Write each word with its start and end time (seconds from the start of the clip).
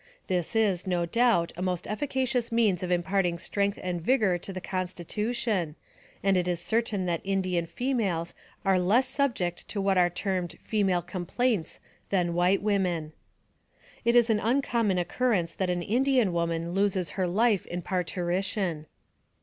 This 0.25 0.55
is, 0.55 0.87
no 0.87 1.05
doubt, 1.05 1.53
a 1.55 1.61
most 1.61 1.85
efficacious 1.85 2.51
means 2.51 2.81
of 2.81 2.91
im 2.91 3.03
parting 3.03 3.37
strength 3.37 3.77
and 3.83 4.01
vigor 4.01 4.39
to 4.39 4.51
the 4.51 4.59
constitution, 4.59 5.75
and 6.23 6.35
it 6.35 6.47
is 6.47 6.59
certain 6.59 7.05
that 7.05 7.21
Indian 7.23 7.67
females 7.67 8.33
are 8.65 8.79
less 8.79 9.07
subject 9.07 9.67
to 9.67 9.79
what 9.79 9.99
are 9.99 10.09
termed 10.09 10.57
female 10.59 11.03
complaints 11.03 11.79
than 12.09 12.33
white 12.33 12.63
women. 12.63 13.13
It 14.03 14.15
is 14.15 14.31
an 14.31 14.39
uncommon 14.39 14.97
occurrence 14.97 15.53
that 15.53 15.69
an 15.69 15.83
Indian 15.83 16.33
woman 16.33 16.71
loses 16.71 17.11
her 17.11 17.27
life 17.27 17.67
in 17.67 17.83
parturition. 17.83 18.87